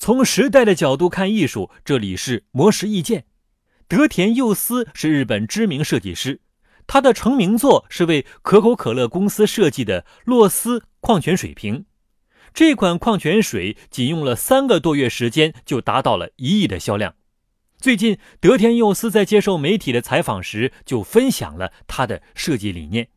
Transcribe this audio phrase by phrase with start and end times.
[0.00, 3.26] 从时代的角度看艺术，这里是魔石意见。
[3.86, 6.40] 德田佑司是日本知名设计师，
[6.86, 11.84] 他的成名作是为可口可乐公司设计的洛斯矿泉水瓶。
[12.54, 17.14] 这款矿泉水仅用了三个多月时间就达到了一亿的销量。
[17.78, 23.08] 最近，德田佑司在接受媒体的采访时就分享了他的设计理念。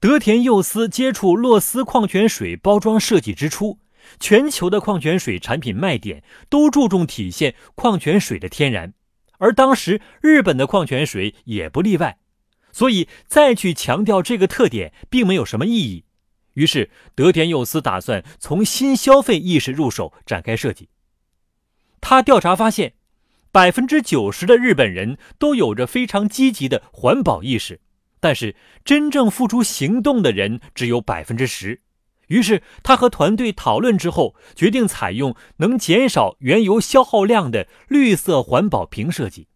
[0.00, 3.78] 德田佑司接触洛斯矿泉水包装设计之初，
[4.20, 8.94] 全球的矿泉水产品卖点都注重体现矿泉水的天然，
[9.38, 12.18] 而当时日本的矿泉水也不例外，
[12.72, 16.04] 所以再去强调这个特点并没有什么意义。
[16.54, 20.88] 于是，德田佑司打算从新消费意识入手展开设计。
[22.00, 22.94] 他调查发现，
[23.50, 27.80] 百分之九十的日本人都有着非常积极的环保意识。
[28.20, 31.80] 但是真正付出行动的人只有百分之十，
[32.28, 39.48] 于是他和团队讨论之后，决定采用能减少原油消耗量的绿色环保瓶设计。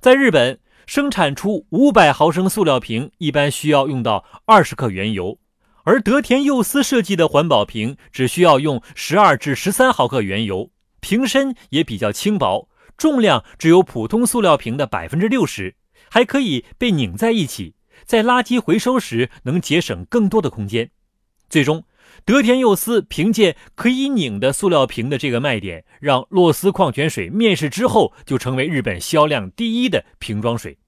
[0.00, 5.38] 在日本，生产出五百毫升塑料瓶一般需要用到二十克原油，
[5.84, 10.70] 而德田佑司设计的环保瓶只需要用十二至十三毫克原油，
[11.00, 15.74] 瓶身也比较轻薄，重量只有普通塑料瓶的百分之六十。
[16.10, 17.74] 还可以被拧在一起，
[18.06, 20.90] 在垃圾回收时能节省更多的空间。
[21.48, 21.84] 最终，
[22.24, 30.78] 德田佑司凭借可以拧的塑料瓶的这个卖点，让洛斯矿泉水面世之后就成为日本销量第一的瓶装水。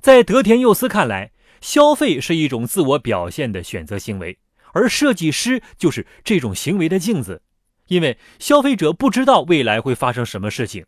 [0.00, 4.38] 在德田佑司看来，消费是一种自我表现的选择行为，
[4.72, 7.42] 而设计师就是这种行为的镜子，
[7.88, 10.86] 因为消费者不知道未来会发生什么事情。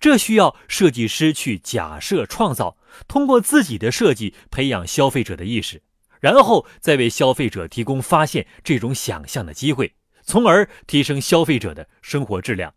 [0.00, 5.82] 这需要设计师去假设、创造，通过自己的设计培养消费者的意识，
[6.22, 12.72] 然后再为消费者提供发现这种想象的机会，从而提升消费者的生活质量。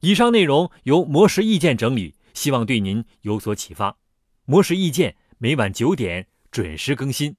[0.00, 3.98] 以上内容由魔石意见整理，希望对您有所启发。
[4.46, 7.36] 魔石意见每晚九点准时更新。